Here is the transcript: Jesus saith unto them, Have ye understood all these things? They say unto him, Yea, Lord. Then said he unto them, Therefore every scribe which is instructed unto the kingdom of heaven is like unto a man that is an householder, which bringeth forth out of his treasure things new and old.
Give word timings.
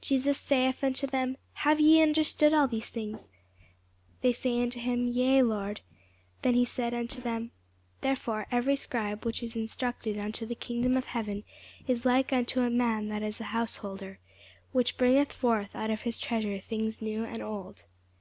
Jesus 0.00 0.40
saith 0.40 0.82
unto 0.82 1.06
them, 1.06 1.36
Have 1.52 1.78
ye 1.78 2.02
understood 2.02 2.52
all 2.52 2.66
these 2.66 2.88
things? 2.90 3.28
They 4.22 4.32
say 4.32 4.60
unto 4.60 4.80
him, 4.80 5.06
Yea, 5.06 5.42
Lord. 5.44 5.82
Then 6.42 6.66
said 6.66 6.92
he 6.94 6.98
unto 6.98 7.22
them, 7.22 7.52
Therefore 8.00 8.48
every 8.50 8.74
scribe 8.74 9.24
which 9.24 9.40
is 9.40 9.54
instructed 9.54 10.18
unto 10.18 10.44
the 10.46 10.56
kingdom 10.56 10.96
of 10.96 11.04
heaven 11.04 11.44
is 11.86 12.04
like 12.04 12.32
unto 12.32 12.60
a 12.62 12.70
man 12.70 13.06
that 13.10 13.22
is 13.22 13.38
an 13.38 13.46
householder, 13.54 14.18
which 14.72 14.98
bringeth 14.98 15.32
forth 15.32 15.76
out 15.76 15.90
of 15.90 16.02
his 16.02 16.18
treasure 16.18 16.58
things 16.58 17.00
new 17.00 17.22
and 17.22 17.40
old. 17.40 17.84